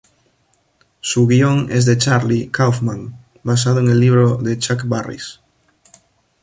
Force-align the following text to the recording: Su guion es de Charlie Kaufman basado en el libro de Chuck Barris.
Su 0.99 1.27
guion 1.27 1.71
es 1.71 1.85
de 1.85 1.95
Charlie 1.95 2.49
Kaufman 2.49 3.21
basado 3.43 3.81
en 3.81 3.89
el 3.91 3.99
libro 3.99 4.37
de 4.37 4.57
Chuck 4.57 4.85
Barris. 4.87 5.39